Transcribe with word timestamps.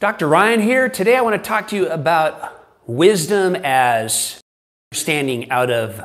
Dr. 0.00 0.26
Ryan 0.26 0.60
here. 0.60 0.88
Today 0.88 1.16
I 1.16 1.20
want 1.20 1.40
to 1.40 1.48
talk 1.48 1.68
to 1.68 1.76
you 1.76 1.88
about 1.88 2.66
wisdom 2.84 3.54
as 3.62 4.40
understanding 4.90 5.48
out 5.52 5.70
of 5.70 6.02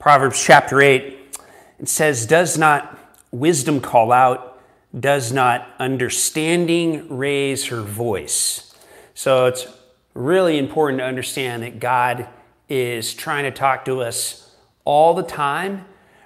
Proverbs 0.00 0.42
chapter 0.42 0.82
8. 0.82 1.38
It 1.78 1.88
says, 1.88 2.26
Does 2.26 2.58
not 2.58 2.98
wisdom 3.30 3.80
call 3.80 4.10
out? 4.10 4.60
Does 4.98 5.32
not 5.32 5.68
understanding 5.78 7.16
raise 7.16 7.66
her 7.66 7.80
voice? 7.80 8.74
So 9.14 9.46
it's 9.46 9.68
really 10.14 10.58
important 10.58 10.98
to 10.98 11.04
understand 11.04 11.62
that 11.62 11.78
God 11.78 12.28
is 12.68 13.14
trying 13.14 13.44
to 13.44 13.52
talk 13.52 13.84
to 13.84 14.02
us 14.02 14.56
all 14.84 15.14
the 15.14 15.22
time, 15.22 15.84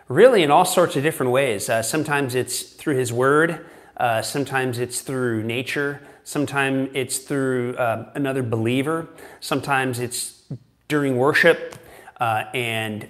really 0.09 0.43
in 0.43 0.51
all 0.51 0.65
sorts 0.65 0.97
of 0.97 1.03
different 1.03 1.31
ways. 1.31 1.69
Uh, 1.69 1.83
sometimes 1.83 2.35
it's 2.35 2.63
through 2.63 2.97
His 2.97 3.13
Word, 3.13 3.67
uh, 3.99 4.23
sometimes 4.23 4.79
it's 4.79 5.03
through 5.03 5.43
nature, 5.43 6.01
sometimes 6.25 6.91
it's 6.95 7.19
through 7.19 7.77
uh, 7.77 8.11
another 8.15 8.43
believer, 8.43 9.09
sometimes 9.41 9.99
it's 9.99 10.43
during 10.89 11.17
worship, 11.17 11.77
uh, 12.21 12.45
and 12.55 13.09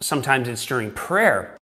sometimes 0.00 0.48
it's 0.48 0.64
during 0.64 0.90
prayer. 0.90 1.56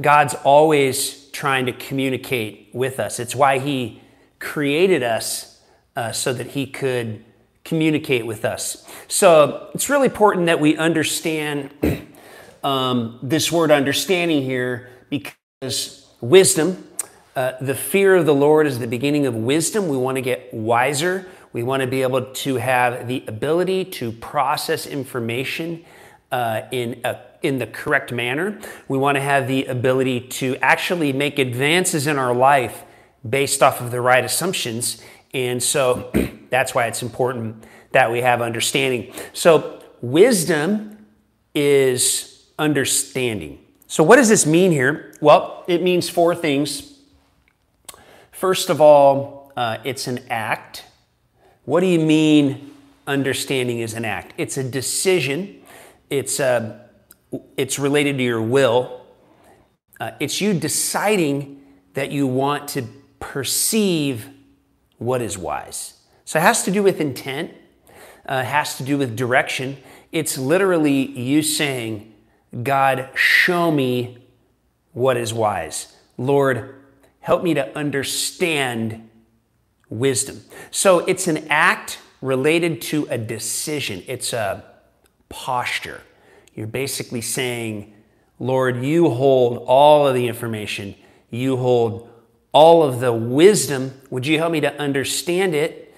God's 0.00 0.34
always 0.44 1.28
trying 1.30 1.66
to 1.66 1.72
communicate 1.72 2.70
with 2.72 2.98
us. 2.98 3.20
It's 3.20 3.34
why 3.34 3.58
He 3.58 4.02
created 4.38 5.02
us 5.02 5.60
uh, 5.96 6.12
so 6.12 6.32
that 6.32 6.48
He 6.48 6.66
could 6.66 7.24
communicate 7.64 8.26
with 8.26 8.44
us. 8.44 8.86
So 9.08 9.70
it's 9.74 9.88
really 9.88 10.06
important 10.06 10.46
that 10.46 10.60
we 10.60 10.76
understand 10.76 11.70
um, 12.64 13.18
this 13.22 13.52
word 13.52 13.70
understanding 13.70 14.42
here 14.42 14.90
because 15.08 16.08
wisdom, 16.20 16.86
uh, 17.40 17.56
the 17.58 17.74
fear 17.74 18.16
of 18.16 18.26
the 18.26 18.34
Lord 18.34 18.66
is 18.66 18.80
the 18.80 18.86
beginning 18.86 19.24
of 19.24 19.34
wisdom. 19.34 19.88
We 19.88 19.96
want 19.96 20.16
to 20.16 20.20
get 20.20 20.52
wiser. 20.52 21.26
We 21.54 21.62
want 21.62 21.80
to 21.80 21.86
be 21.86 22.02
able 22.02 22.34
to 22.34 22.56
have 22.56 23.08
the 23.08 23.24
ability 23.26 23.86
to 23.86 24.12
process 24.12 24.86
information 24.86 25.82
uh, 26.30 26.62
in 26.70 27.00
a 27.02 27.18
in 27.40 27.58
the 27.58 27.66
correct 27.66 28.12
manner. 28.12 28.60
We 28.88 28.98
want 28.98 29.16
to 29.16 29.22
have 29.22 29.48
the 29.48 29.64
ability 29.64 30.20
to 30.40 30.58
actually 30.58 31.14
make 31.14 31.38
advances 31.38 32.06
in 32.06 32.18
our 32.18 32.34
life 32.34 32.84
based 33.26 33.62
off 33.62 33.80
of 33.80 33.90
the 33.90 34.02
right 34.02 34.22
assumptions. 34.22 35.02
And 35.32 35.62
so 35.62 36.12
that's 36.50 36.74
why 36.74 36.88
it's 36.88 37.00
important 37.00 37.64
that 37.92 38.12
we 38.12 38.20
have 38.20 38.42
understanding. 38.42 39.14
So, 39.32 39.82
wisdom 40.02 41.06
is 41.54 42.50
understanding. 42.58 43.60
So, 43.86 44.04
what 44.04 44.16
does 44.16 44.28
this 44.28 44.44
mean 44.44 44.72
here? 44.72 45.14
Well, 45.22 45.64
it 45.66 45.82
means 45.82 46.10
four 46.10 46.34
things. 46.34 46.99
First 48.40 48.70
of 48.70 48.80
all, 48.80 49.52
uh, 49.54 49.76
it's 49.84 50.06
an 50.06 50.20
act. 50.30 50.84
What 51.66 51.80
do 51.80 51.86
you 51.86 52.00
mean 52.00 52.70
understanding 53.06 53.80
is 53.80 53.92
an 53.92 54.06
act? 54.06 54.32
It's 54.38 54.56
a 54.56 54.64
decision. 54.64 55.60
It's 56.08 56.40
a 56.40 56.88
it's 57.58 57.78
related 57.78 58.16
to 58.16 58.22
your 58.24 58.40
will. 58.40 59.04
Uh, 60.00 60.12
it's 60.20 60.40
you 60.40 60.54
deciding 60.54 61.60
that 61.92 62.12
you 62.12 62.26
want 62.26 62.66
to 62.68 62.84
perceive 63.18 64.30
what 64.96 65.20
is 65.20 65.36
wise. 65.36 66.00
So 66.24 66.38
it 66.38 66.42
has 66.42 66.62
to 66.62 66.70
do 66.70 66.82
with 66.82 66.98
intent, 66.98 67.52
uh, 68.24 68.42
has 68.42 68.78
to 68.78 68.82
do 68.82 68.96
with 68.96 69.16
direction. 69.16 69.76
It's 70.12 70.38
literally 70.38 71.10
you 71.10 71.42
saying, 71.42 72.14
God, 72.62 73.10
show 73.14 73.70
me 73.70 74.26
what 74.92 75.18
is 75.18 75.34
wise. 75.34 75.94
Lord, 76.16 76.79
help 77.20 77.42
me 77.42 77.54
to 77.54 77.76
understand 77.76 79.08
wisdom. 79.88 80.42
So 80.70 81.00
it's 81.00 81.26
an 81.28 81.46
act 81.48 81.98
related 82.22 82.82
to 82.82 83.06
a 83.10 83.18
decision, 83.18 84.02
it's 84.06 84.32
a 84.32 84.64
posture. 85.28 86.02
You're 86.54 86.66
basically 86.66 87.20
saying, 87.20 87.94
Lord, 88.38 88.82
you 88.84 89.10
hold 89.10 89.64
all 89.66 90.06
of 90.06 90.14
the 90.14 90.26
information, 90.26 90.94
you 91.30 91.56
hold 91.56 92.08
all 92.52 92.82
of 92.82 93.00
the 93.00 93.12
wisdom. 93.12 93.92
Would 94.10 94.26
you 94.26 94.38
help 94.38 94.52
me 94.52 94.60
to 94.60 94.78
understand 94.80 95.54
it? 95.54 95.94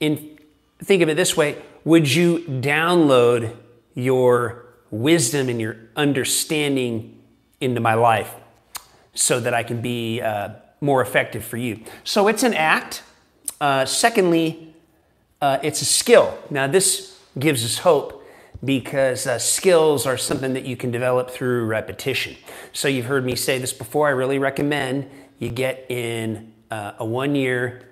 In 0.00 0.38
think 0.82 1.02
of 1.02 1.08
it 1.08 1.14
this 1.14 1.36
way, 1.36 1.62
would 1.84 2.12
you 2.12 2.40
download 2.40 3.54
your 3.94 4.64
wisdom 4.90 5.48
and 5.48 5.60
your 5.60 5.76
understanding 5.96 7.22
into 7.60 7.80
my 7.80 7.94
life 7.94 8.34
so 9.14 9.40
that 9.40 9.54
I 9.54 9.62
can 9.62 9.80
be 9.80 10.20
uh, 10.20 10.50
more 10.80 11.00
effective 11.00 11.44
for 11.44 11.56
you? 11.56 11.80
So 12.04 12.28
it's 12.28 12.42
an 12.42 12.54
act. 12.54 13.02
Uh, 13.60 13.84
secondly, 13.84 14.74
uh, 15.40 15.58
it's 15.62 15.82
a 15.82 15.84
skill. 15.84 16.38
Now, 16.50 16.66
this 16.66 17.18
gives 17.38 17.64
us 17.64 17.78
hope 17.78 18.22
because 18.64 19.26
uh, 19.26 19.38
skills 19.38 20.06
are 20.06 20.16
something 20.16 20.54
that 20.54 20.64
you 20.64 20.76
can 20.76 20.90
develop 20.90 21.30
through 21.30 21.66
repetition. 21.66 22.36
So, 22.72 22.88
you've 22.88 23.06
heard 23.06 23.24
me 23.24 23.36
say 23.36 23.58
this 23.58 23.72
before. 23.72 24.08
I 24.08 24.12
really 24.12 24.38
recommend 24.38 25.08
you 25.38 25.50
get 25.50 25.86
in 25.90 26.52
uh, 26.70 26.92
a 26.98 27.04
one 27.04 27.34
year 27.34 27.82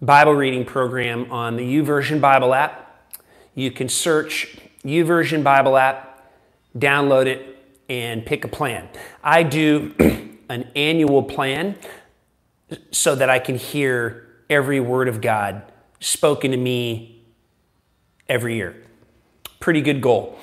Bible 0.00 0.34
reading 0.34 0.64
program 0.64 1.30
on 1.30 1.56
the 1.56 1.62
YouVersion 1.62 2.20
Bible 2.20 2.54
app. 2.54 3.12
You 3.54 3.70
can 3.70 3.88
search 3.88 4.58
YouVersion 4.84 5.42
Bible 5.42 5.76
app, 5.76 6.30
download 6.76 7.26
it, 7.26 7.58
and 7.88 8.24
pick 8.24 8.44
a 8.44 8.48
plan. 8.48 8.88
I 9.22 9.42
do 9.42 9.94
an 10.48 10.68
annual 10.74 11.22
plan 11.22 11.76
so 12.90 13.14
that 13.14 13.30
I 13.30 13.38
can 13.38 13.56
hear 13.56 14.28
every 14.50 14.80
word 14.80 15.08
of 15.08 15.20
God 15.20 15.62
spoken 16.00 16.50
to 16.50 16.56
me 16.56 17.24
every 18.28 18.56
year 18.56 18.84
pretty 19.64 19.80
good 19.80 20.02
goal. 20.02 20.38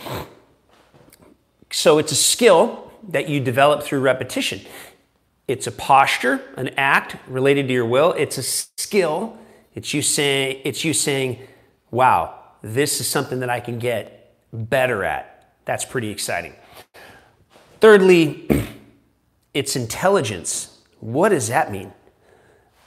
So 1.69 1.99
it's 1.99 2.11
a 2.11 2.15
skill 2.15 2.91
that 3.09 3.29
you 3.29 3.39
develop 3.39 3.83
through 3.83 3.99
repetition. 3.99 4.61
It's 5.47 5.67
a 5.67 5.71
posture, 5.71 6.41
an 6.57 6.69
act 6.69 7.17
related 7.27 7.67
to 7.67 7.73
your 7.73 7.85
will. 7.85 8.13
It's 8.13 8.39
a 8.39 8.41
skill. 8.41 9.37
It's 9.75 9.93
you 9.93 10.01
saying, 10.01 10.61
it's 10.63 10.83
you 10.83 10.93
saying, 10.93 11.37
wow, 11.91 12.33
this 12.63 12.99
is 12.99 13.07
something 13.07 13.41
that 13.41 13.51
I 13.51 13.59
can 13.59 13.77
get 13.77 14.35
better 14.51 15.03
at. 15.03 15.53
That's 15.65 15.85
pretty 15.85 16.09
exciting. 16.09 16.55
Thirdly, 17.79 18.47
it's 19.53 19.75
intelligence. 19.75 20.79
What 20.99 21.29
does 21.29 21.47
that 21.47 21.71
mean? 21.71 21.93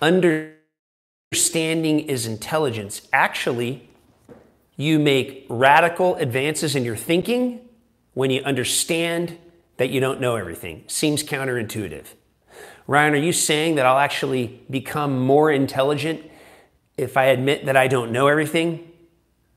Understanding 0.01 2.01
is 2.01 2.27
intelligence. 2.27 3.09
Actually, 3.13 3.89
you 4.77 4.99
make 4.99 5.47
radical 5.49 6.17
advances 6.17 6.75
in 6.75 6.85
your 6.85 6.97
thinking 6.97 7.61
when 8.15 8.31
you 8.31 8.43
understand 8.43 9.39
that 9.77 9.91
you 9.91 10.01
don't 10.01 10.21
know 10.21 10.37
everything. 10.37 10.85
Seems 10.87 11.23
counterintuitive. 11.23 12.07
Ryan, 12.87 13.15
are 13.15 13.19
you 13.19 13.33
saying 13.33 13.77
that 13.77 13.87
I'll 13.87 13.99
actually 13.99 14.61
become 14.71 15.19
more 15.19 15.51
intelligent 15.51 16.23
if 16.97 17.17
I 17.17 17.27
admit 17.27 17.67
that 17.67 17.77
I 17.77 17.89
don't 17.89 18.13
know 18.13 18.29
everything? 18.29 18.89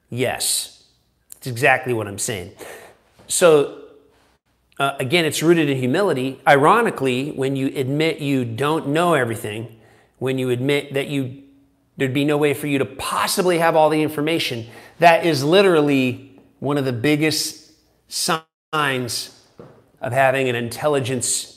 Yes. 0.09 0.85
That's 1.33 1.47
exactly 1.47 1.93
what 1.93 2.07
I'm 2.07 2.17
saying. 2.17 2.53
So, 3.27 3.83
uh, 4.79 4.95
again, 4.99 5.25
it's 5.25 5.41
rooted 5.41 5.69
in 5.69 5.77
humility. 5.77 6.39
Ironically, 6.47 7.31
when 7.31 7.55
you 7.55 7.67
admit 7.75 8.19
you 8.19 8.45
don't 8.45 8.89
know 8.89 9.13
everything, 9.15 9.79
when 10.19 10.37
you 10.37 10.49
admit 10.49 10.93
that 10.93 11.07
you 11.07 11.43
there'd 11.97 12.13
be 12.13 12.25
no 12.25 12.37
way 12.37 12.53
for 12.53 12.67
you 12.67 12.77
to 12.77 12.85
possibly 12.85 13.57
have 13.57 13.75
all 13.75 13.89
the 13.89 14.03
information, 14.03 14.67
that 14.99 15.25
is 15.25 15.43
literally 15.43 16.39
one 16.59 16.77
of 16.77 16.85
the 16.85 16.93
biggest 16.93 17.71
signs 18.07 19.47
of 19.99 20.13
having 20.13 20.47
an 20.47 20.55
intelligence 20.55 21.56